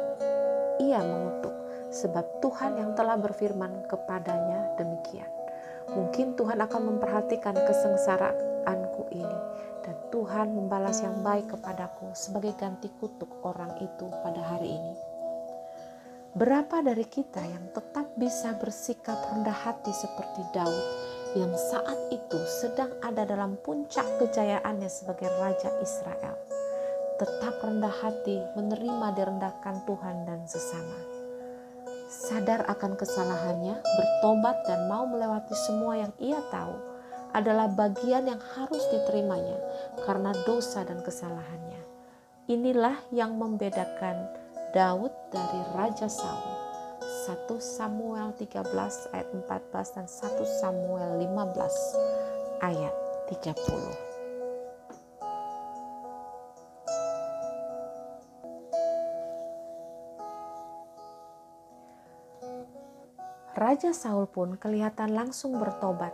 [0.78, 1.52] ia mengutuk,
[1.90, 5.35] sebab Tuhan yang telah berfirman kepadanya demikian.
[5.92, 9.38] Mungkin Tuhan akan memperhatikan kesengsaraanku ini
[9.86, 14.94] dan Tuhan membalas yang baik kepadaku sebagai ganti kutuk orang itu pada hari ini.
[16.36, 20.84] Berapa dari kita yang tetap bisa bersikap rendah hati seperti Daud
[21.32, 26.36] yang saat itu sedang ada dalam puncak kejayaannya sebagai Raja Israel.
[27.16, 31.15] Tetap rendah hati menerima direndahkan Tuhan dan sesama.
[32.06, 36.78] Sadar akan kesalahannya, bertobat dan mau melewati semua yang ia tahu
[37.34, 39.58] adalah bagian yang harus diterimanya
[40.06, 41.82] karena dosa dan kesalahannya.
[42.46, 44.30] Inilah yang membedakan
[44.70, 46.54] Daud dari Raja Saul.
[47.26, 48.62] 1 Samuel 13
[49.10, 52.94] ayat 14 dan 1 Samuel 15 ayat
[53.34, 54.05] 30.
[63.56, 66.12] Raja Saul pun kelihatan langsung bertobat.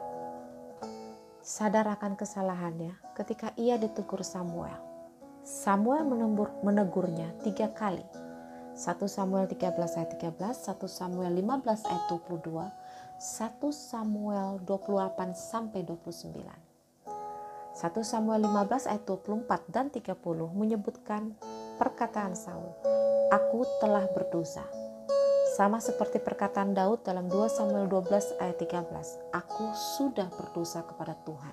[1.42, 4.78] Sadar akan kesalahannya ketika ia ditegur Samuel.
[5.42, 6.06] Samuel
[6.62, 8.06] menegurnya tiga kali
[8.78, 12.62] 1 Samuel 13 ayat 13, 1 Samuel 15 ayat 22,
[13.18, 13.18] 1
[13.74, 16.46] Samuel 28 sampai 29.
[16.46, 17.10] 1
[18.06, 20.14] Samuel 15 ayat 24 dan 30
[20.54, 21.34] menyebutkan
[21.74, 22.70] perkataan Saul,
[23.34, 24.81] Aku telah berdosa.
[25.52, 31.52] Sama seperti perkataan Daud dalam 2 Samuel 12 ayat 13, Aku sudah berdosa kepada Tuhan.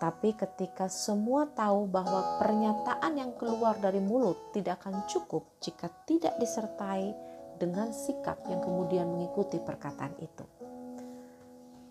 [0.00, 6.40] Tapi ketika semua tahu bahwa pernyataan yang keluar dari mulut tidak akan cukup jika tidak
[6.40, 7.12] disertai
[7.60, 10.48] dengan sikap yang kemudian mengikuti perkataan itu.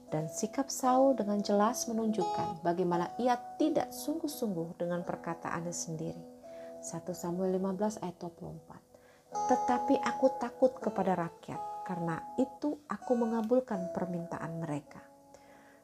[0.10, 6.24] Dan sikap Saul dengan jelas menunjukkan bagaimana ia tidak sungguh-sungguh dengan perkataannya sendiri.
[6.82, 8.85] 1 Samuel 15 ayat 24.
[9.52, 15.04] Tetapi aku takut kepada rakyat, karena itu aku mengabulkan permintaan mereka.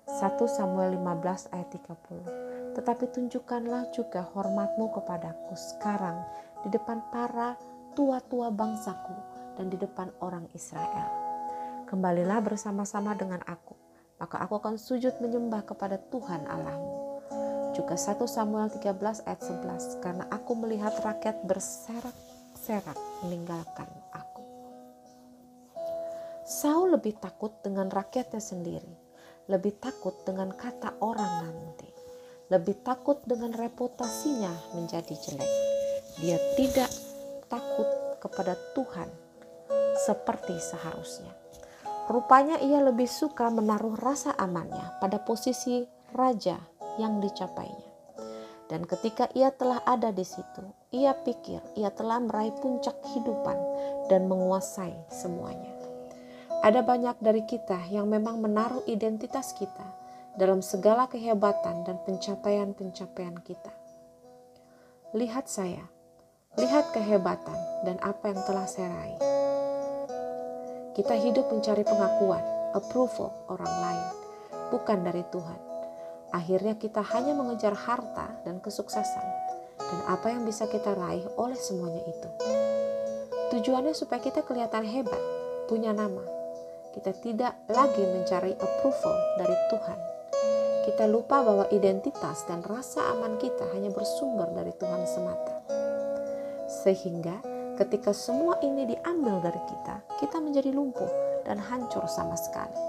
[0.09, 2.75] 1 Samuel 15 ayat 30.
[2.75, 6.19] Tetapi tunjukkanlah juga hormatmu kepadaku sekarang
[6.65, 7.55] di depan para
[7.93, 9.13] tua-tua bangsaku
[9.59, 11.07] dan di depan orang Israel.
[11.85, 13.75] Kembalilah bersama-sama dengan aku,
[14.15, 17.19] maka aku akan sujud menyembah kepada Tuhan Allahmu.
[17.75, 21.43] Juga 1 Samuel 13 ayat 11, karena aku melihat rakyat
[22.61, 24.45] berserak-serak meninggalkan aku.
[26.45, 29.09] Saul lebih takut dengan rakyatnya sendiri
[29.49, 31.89] lebih takut dengan kata orang nanti,
[32.53, 35.51] lebih takut dengan reputasinya menjadi jelek.
[36.21, 36.87] Dia tidak
[37.49, 37.89] takut
[38.21, 39.09] kepada Tuhan
[40.05, 41.33] seperti seharusnya.
[42.07, 45.83] Rupanya ia lebih suka menaruh rasa amannya pada posisi
[46.15, 46.61] raja
[46.95, 47.90] yang dicapainya.
[48.71, 50.63] Dan ketika ia telah ada di situ,
[50.95, 53.59] ia pikir ia telah meraih puncak kehidupan
[54.07, 55.75] dan menguasai semuanya.
[56.63, 59.83] Ada banyak dari kita yang memang menaruh identitas kita
[60.39, 63.75] dalam segala kehebatan dan pencapaian-pencapaian kita.
[65.11, 65.83] Lihat saya,
[66.55, 69.21] lihat kehebatan dan apa yang telah saya raih.
[70.95, 74.07] Kita hidup mencari pengakuan, approval orang lain,
[74.71, 75.70] bukan dari Tuhan
[76.31, 79.27] Akhirnya kita hanya mengejar harta dan kesuksesan
[79.75, 82.29] dan apa yang bisa kita raih oleh semuanya itu.
[83.51, 85.19] Tujuannya supaya kita kelihatan hebat,
[85.67, 86.23] punya nama.
[86.95, 89.99] Kita tidak lagi mencari approval dari Tuhan.
[90.87, 95.55] Kita lupa bahwa identitas dan rasa aman kita hanya bersumber dari Tuhan semata.
[96.71, 97.43] Sehingga
[97.75, 101.11] ketika semua ini diambil dari kita, kita menjadi lumpuh
[101.43, 102.79] dan hancur sama sekali.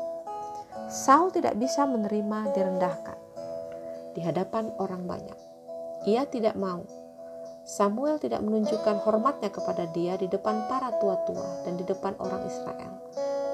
[0.87, 3.22] Saul tidak bisa menerima direndahkan
[4.13, 5.39] di hadapan orang banyak.
[6.09, 6.85] Ia tidak mau.
[7.63, 12.93] Samuel tidak menunjukkan hormatnya kepada dia di depan para tua-tua dan di depan orang Israel.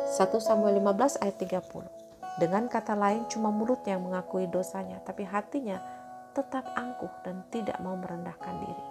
[0.08, 2.40] 1 Samuel 15 ayat 30.
[2.40, 5.82] Dengan kata lain cuma mulutnya yang mengakui dosanya, tapi hatinya
[6.32, 8.84] tetap angkuh dan tidak mau merendahkan diri.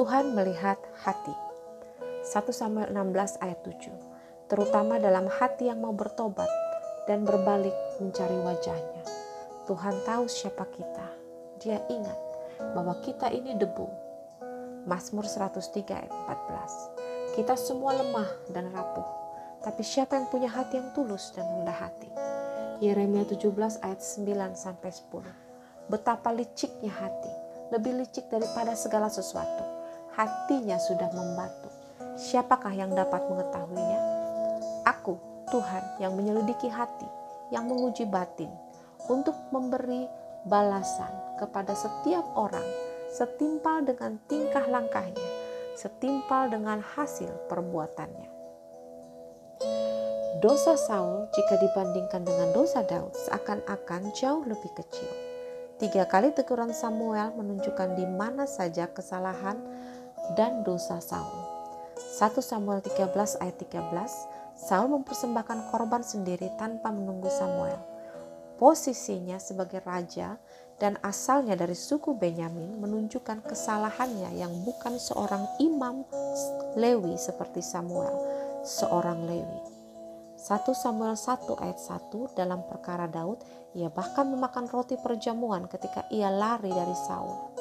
[0.00, 1.34] Tuhan melihat hati.
[2.24, 3.92] 1 Samuel 16 ayat 7.
[4.48, 6.48] Terutama dalam hati yang mau bertobat
[7.08, 9.04] dan berbalik mencari wajahnya.
[9.68, 11.06] Tuhan tahu siapa kita.
[11.60, 12.18] Dia ingat
[12.72, 13.86] bahwa kita ini debu.
[14.88, 17.36] Mazmur 103 ayat 14.
[17.36, 19.06] Kita semua lemah dan rapuh,
[19.60, 22.08] tapi siapa yang punya hati yang tulus dan rendah hati?
[22.80, 25.20] Yeremia 17 ayat 9 sampai 10.
[25.92, 27.32] Betapa liciknya hati,
[27.68, 29.62] lebih licik daripada segala sesuatu.
[30.16, 31.68] Hatinya sudah membatu.
[32.16, 34.09] Siapakah yang dapat mengetahuinya?
[35.50, 37.06] Tuhan yang menyelidiki hati,
[37.50, 38.50] yang menguji batin,
[39.10, 40.06] untuk memberi
[40.46, 42.64] balasan kepada setiap orang
[43.10, 45.26] setimpal dengan tingkah langkahnya,
[45.74, 48.30] setimpal dengan hasil perbuatannya.
[50.40, 55.10] Dosa Saul jika dibandingkan dengan dosa Daud seakan-akan jauh lebih kecil.
[55.76, 59.60] Tiga kali teguran Samuel menunjukkan di mana saja kesalahan
[60.40, 61.60] dan dosa Saul.
[62.00, 63.12] 1 Samuel 13
[63.44, 67.80] ayat 13, Saul mempersembahkan korban sendiri tanpa menunggu Samuel.
[68.60, 70.36] Posisinya sebagai raja
[70.76, 76.04] dan asalnya dari suku Benyamin menunjukkan kesalahannya yang bukan seorang imam
[76.76, 78.12] Lewi seperti Samuel,
[78.60, 79.60] seorang Lewi.
[80.40, 83.44] 1 Samuel 1 ayat 1 dalam perkara Daud,
[83.76, 87.56] ia bahkan memakan roti perjamuan ketika ia lari dari Saul.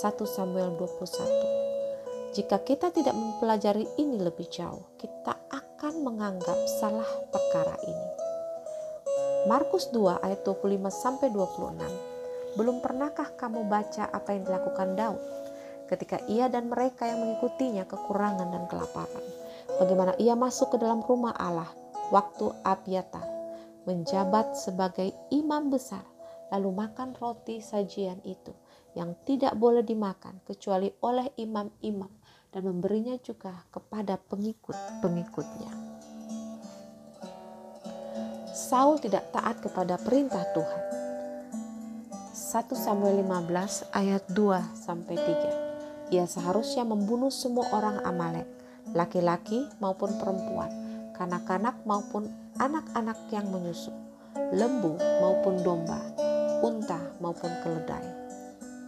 [0.00, 7.76] 1 Samuel 21 Jika kita tidak mempelajari ini lebih jauh, kita akan menganggap salah perkara
[7.84, 8.08] ini.
[9.44, 12.56] Markus 2 ayat 25 sampai 26.
[12.56, 15.20] Belum pernahkah kamu baca apa yang dilakukan Daud
[15.90, 19.24] ketika ia dan mereka yang mengikutinya kekurangan dan kelaparan?
[19.76, 21.68] Bagaimana ia masuk ke dalam rumah Allah
[22.08, 23.26] waktu Abiatar
[23.84, 26.04] menjabat sebagai imam besar
[26.52, 28.52] lalu makan roti sajian itu
[28.96, 32.08] yang tidak boleh dimakan kecuali oleh imam-imam
[32.54, 35.74] dan memberinya juga kepada pengikut-pengikutnya.
[38.54, 40.82] Saul tidak taat kepada perintah Tuhan.
[42.30, 44.38] 1 Samuel 15 ayat 2
[44.78, 46.14] sampai 3.
[46.14, 48.46] Ia seharusnya membunuh semua orang Amalek,
[48.94, 50.70] laki-laki maupun perempuan,
[51.18, 52.30] kanak-kanak maupun
[52.62, 53.90] anak-anak yang menyusu,
[54.54, 55.98] lembu maupun domba,
[56.62, 58.06] unta maupun keledai.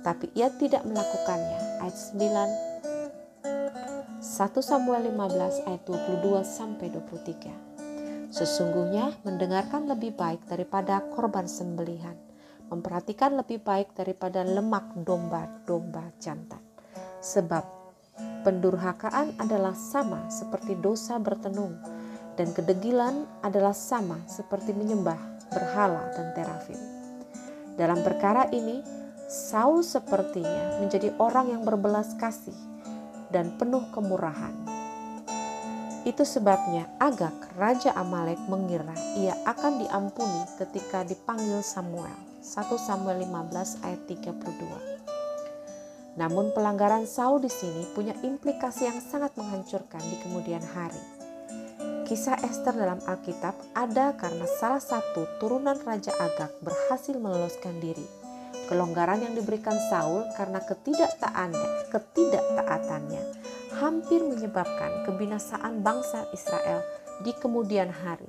[0.07, 1.83] Tapi ia tidak melakukannya.
[1.83, 2.76] Ayat 9
[4.37, 8.29] 1 Samuel 15 ayat 22 sampai 23.
[8.29, 12.13] Sesungguhnya mendengarkan lebih baik daripada korban sembelihan,
[12.69, 16.61] memperhatikan lebih baik daripada lemak domba-domba jantan.
[17.25, 17.65] Sebab
[18.45, 21.81] pendurhakaan adalah sama seperti dosa bertenung
[22.37, 26.77] dan kedegilan adalah sama seperti menyembah berhala dan terafim.
[27.81, 28.85] Dalam perkara ini,
[29.33, 32.76] Saul sepertinya menjadi orang yang berbelas kasih
[33.37, 34.57] dan penuh kemurahan.
[36.09, 42.17] Itu sebabnya Agak, Raja Amalek mengira ia akan diampuni ketika dipanggil Samuel.
[42.41, 46.17] 1 Samuel 15 ayat 32.
[46.17, 51.03] Namun pelanggaran Saul di sini punya implikasi yang sangat menghancurkan di kemudian hari.
[52.09, 58.07] Kisah Esther dalam Alkitab ada karena salah satu turunan Raja Agak berhasil meloloskan diri
[58.67, 63.23] Kelonggaran yang diberikan Saul karena ketidaktaatannya, ketidaktaatannya
[63.79, 66.83] hampir menyebabkan kebinasaan bangsa Israel
[67.23, 68.27] di kemudian hari.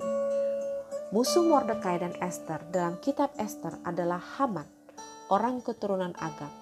[1.10, 4.70] Musuh Mordekai dan Esther dalam kitab Esther adalah Haman,
[5.26, 6.54] orang keturunan Agag.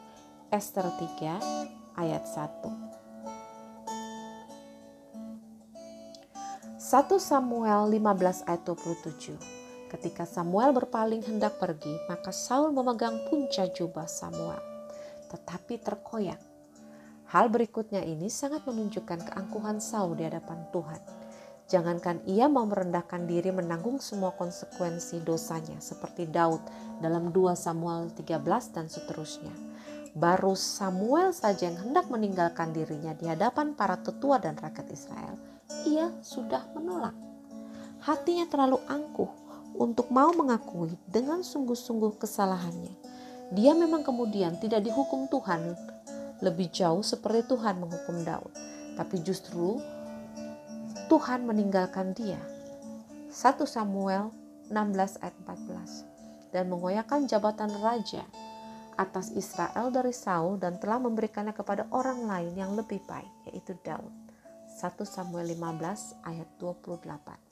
[0.49, 2.97] Esther 3 ayat 1.
[6.79, 14.11] 1 Samuel 15 ayat 27 Ketika Samuel berpaling hendak pergi, maka Saul memegang punca jubah
[14.11, 14.59] Samuel,
[15.31, 16.43] tetapi terkoyak.
[17.31, 20.99] Hal berikutnya ini sangat menunjukkan keangkuhan Saul di hadapan Tuhan.
[21.71, 26.63] Jangankan ia mau merendahkan diri menanggung semua konsekuensi dosanya seperti Daud
[26.99, 28.43] dalam 2 Samuel 13
[28.75, 29.55] dan seterusnya.
[30.19, 35.39] Baru Samuel saja yang hendak meninggalkan dirinya di hadapan para tetua dan rakyat Israel.
[35.87, 37.15] Ia sudah menolak.
[38.03, 39.46] Hatinya terlalu angkuh
[39.77, 42.93] untuk mau mengakui dengan sungguh-sungguh kesalahannya.
[43.55, 45.77] Dia memang kemudian tidak dihukum Tuhan
[46.43, 48.53] lebih jauh seperti Tuhan menghukum Daud.
[48.97, 49.79] Tapi justru
[51.07, 52.41] Tuhan meninggalkan dia.
[53.31, 54.33] 1 Samuel
[54.73, 58.25] 16 ayat 14 dan mengoyakkan jabatan raja
[58.97, 64.11] atas Israel dari Saul dan telah memberikannya kepada orang lain yang lebih baik yaitu Daud.
[64.77, 67.46] 1 Samuel 15 ayat 28.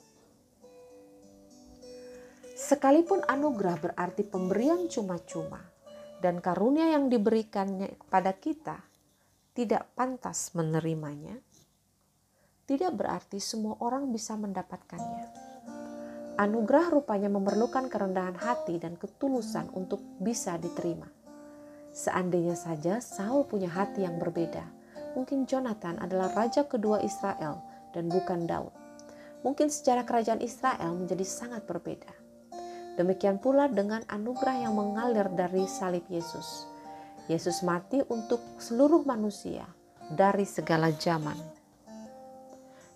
[2.55, 5.59] Sekalipun anugerah berarti pemberian cuma-cuma
[6.23, 8.79] dan karunia yang diberikannya kepada kita
[9.51, 11.35] tidak pantas menerimanya,
[12.63, 15.27] tidak berarti semua orang bisa mendapatkannya.
[16.39, 21.11] Anugerah rupanya memerlukan kerendahan hati dan ketulusan untuk bisa diterima.
[21.91, 24.63] Seandainya saja Saul punya hati yang berbeda,
[25.11, 27.59] mungkin Jonathan adalah raja kedua Israel
[27.91, 28.71] dan bukan Daud.
[29.43, 32.24] Mungkin secara kerajaan Israel menjadi sangat berbeda.
[32.95, 36.67] Demikian pula dengan anugerah yang mengalir dari salib Yesus.
[37.27, 39.67] Yesus mati untuk seluruh manusia
[40.13, 41.65] dari segala zaman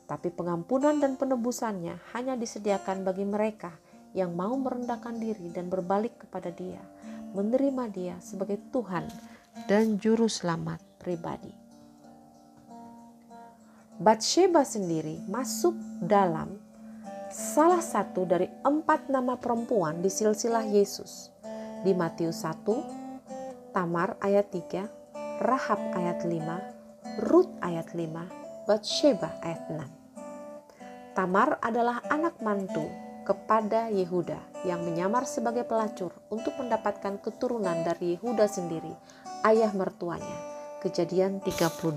[0.10, 3.70] tapi pengampunan dan penebusannya hanya disediakan bagi mereka
[4.18, 6.82] yang mau merendahkan diri dan berbalik kepada Dia,
[7.38, 9.06] menerima Dia sebagai Tuhan
[9.70, 11.54] dan Juru Selamat pribadi.
[14.02, 16.58] Batsheba sendiri masuk dalam
[17.30, 21.30] salah satu dari empat nama perempuan di silsilah Yesus
[21.86, 22.66] di Matius 1,
[23.70, 31.14] Tamar ayat 3, Rahab ayat 5, Rut ayat 5, Batsheba ayat 6.
[31.14, 32.90] Tamar adalah anak mantu
[33.22, 38.98] kepada Yehuda yang menyamar sebagai pelacur untuk mendapatkan keturunan dari Yehuda sendiri,
[39.46, 40.50] ayah mertuanya.
[40.82, 41.94] Kejadian 38.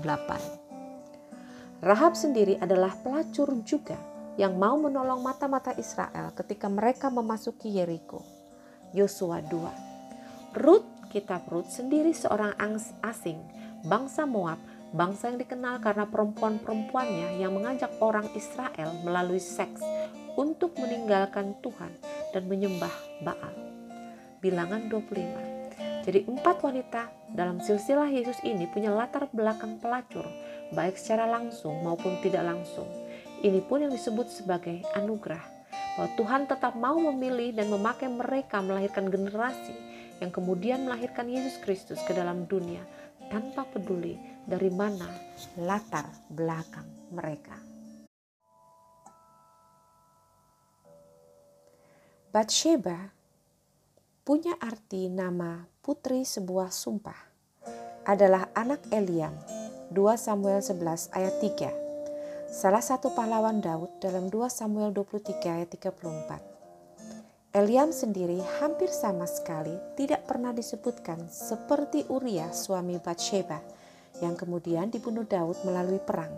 [1.81, 8.25] Rahab sendiri adalah pelacur juga yang mau menolong mata-mata Israel ketika mereka memasuki Yeriko.
[8.93, 10.57] Yosua 2.
[10.61, 12.53] Rut, kitab Rut sendiri seorang
[13.01, 13.41] asing,
[13.85, 14.61] bangsa Moab
[14.93, 19.81] bangsa yang dikenal karena perempuan-perempuannya yang mengajak orang Israel melalui seks
[20.37, 21.91] untuk meninggalkan Tuhan
[22.31, 22.93] dan menyembah
[23.25, 23.53] Baal.
[24.39, 26.05] Bilangan 25.
[26.05, 30.27] Jadi empat wanita dalam silsilah Yesus ini punya latar belakang pelacur,
[30.77, 32.85] baik secara langsung maupun tidak langsung.
[33.43, 35.43] Ini pun yang disebut sebagai anugerah,
[35.99, 39.75] bahwa Tuhan tetap mau memilih dan memakai mereka melahirkan generasi
[40.23, 42.79] yang kemudian melahirkan Yesus Kristus ke dalam dunia
[43.27, 44.15] tanpa peduli
[44.47, 45.11] dari mana
[45.59, 47.59] latar belakang mereka.
[52.31, 53.11] Batsheba
[54.23, 57.35] punya arti nama putri sebuah sumpah.
[58.07, 59.35] Adalah anak Eliam,
[59.91, 61.82] 2 Samuel 11 ayat 3.
[62.53, 67.49] Salah satu pahlawan Daud dalam 2 Samuel 23 ayat 34.
[67.49, 73.57] Eliam sendiri hampir sama sekali tidak pernah disebutkan seperti Uria suami Bathsheba
[74.21, 76.29] yang kemudian dibunuh Daud melalui perang.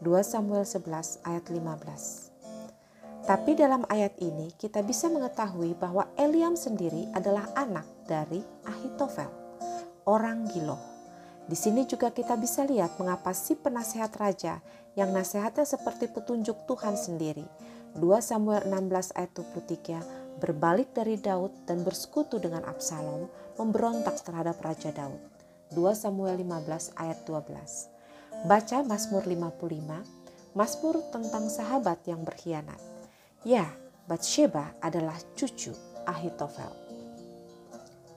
[0.00, 3.28] 2 Samuel 11 ayat 15.
[3.28, 9.28] Tapi dalam ayat ini kita bisa mengetahui bahwa Eliam sendiri adalah anak dari Ahitofel,
[10.08, 10.93] orang Gilo.
[11.44, 14.64] Di sini juga kita bisa lihat mengapa si penasehat raja
[14.96, 17.44] yang nasihatnya seperti petunjuk Tuhan sendiri.
[17.94, 23.30] 2 Samuel 16 ayat 23 berbalik dari Daud dan bersekutu dengan Absalom,
[23.60, 25.20] memberontak terhadap Raja Daud.
[25.74, 28.48] 2 Samuel 15 ayat 12.
[28.48, 32.80] Baca Mazmur 55, Mazmur tentang sahabat yang berkhianat.
[33.46, 33.68] Ya,
[34.04, 35.72] Batsheba adalah cucu
[36.04, 36.72] Ahitofel.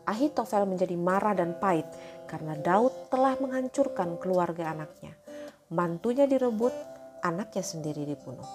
[0.07, 1.88] Ahitofel menjadi marah dan pahit
[2.28, 5.15] karena Daud telah menghancurkan keluarga anaknya.
[5.71, 6.75] Mantunya direbut,
[7.23, 8.45] anaknya sendiri dibunuh.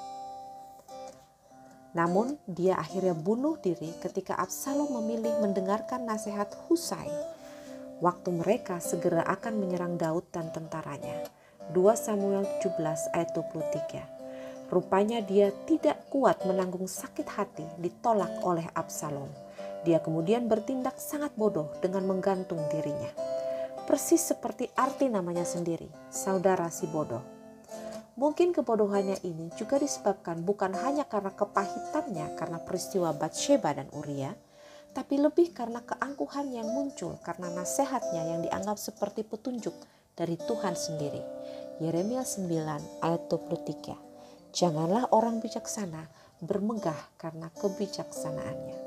[1.92, 7.08] Namun dia akhirnya bunuh diri ketika Absalom memilih mendengarkan nasihat Husai.
[8.00, 11.28] Waktu mereka segera akan menyerang Daud dan tentaranya.
[11.70, 14.72] 2 Samuel 17 ayat 23.
[14.72, 19.28] Rupanya dia tidak kuat menanggung sakit hati ditolak oleh Absalom.
[19.84, 23.31] Dia kemudian bertindak sangat bodoh dengan menggantung dirinya.
[23.92, 27.20] Persis seperti arti namanya sendiri, saudara si bodoh.
[28.16, 34.32] Mungkin kebodohannya ini juga disebabkan bukan hanya karena kepahitannya karena peristiwa Batsheba dan Uria,
[34.96, 39.76] tapi lebih karena keangkuhan yang muncul karena nasihatnya yang dianggap seperti petunjuk
[40.16, 41.20] dari Tuhan sendiri.
[41.84, 42.48] Yeremia 9
[43.04, 44.56] ayat 23.
[44.56, 46.08] Janganlah orang bijaksana
[46.40, 48.81] bermegah karena kebijaksanaannya.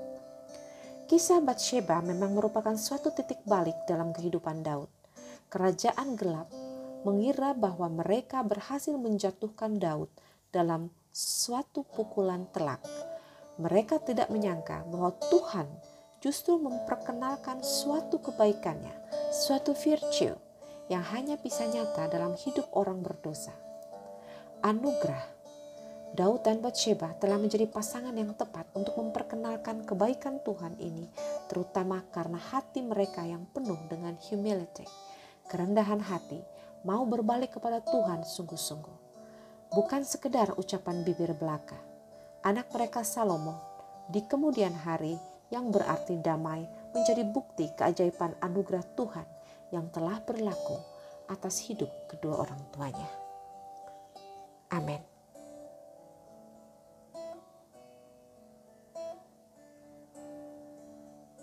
[1.05, 4.89] Kisah Batsheba memang merupakan suatu titik balik dalam kehidupan Daud.
[5.53, 6.49] Kerajaan gelap
[7.05, 10.09] mengira bahwa mereka berhasil menjatuhkan Daud
[10.49, 12.81] dalam suatu pukulan telak.
[13.61, 15.69] Mereka tidak menyangka bahwa Tuhan
[16.25, 18.97] justru memperkenalkan suatu kebaikannya,
[19.29, 20.33] suatu virtue
[20.89, 23.53] yang hanya bisa nyata dalam hidup orang berdosa.
[24.65, 25.34] Anugerah
[26.15, 31.11] Daud dan Bathsheba telah menjadi pasangan yang tepat untuk memperkenalkan kebaikan Tuhan ini,
[31.51, 34.87] terutama karena hati mereka yang penuh dengan humility,
[35.51, 36.39] kerendahan hati,
[36.87, 38.97] mau berbalik kepada Tuhan sungguh-sungguh.
[39.75, 41.75] Bukan sekedar ucapan bibir belaka.
[42.47, 43.59] Anak mereka Salomo
[44.07, 45.19] di kemudian hari
[45.51, 46.63] yang berarti damai
[46.95, 49.27] menjadi bukti keajaiban anugerah Tuhan
[49.75, 50.79] yang telah berlaku
[51.27, 53.09] atas hidup kedua orang tuanya.
[54.71, 55.14] Amin.